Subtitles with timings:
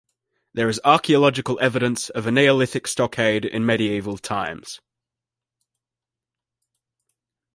[0.55, 4.81] There is archaeological evidence of a Neolithic stockade in medieval times.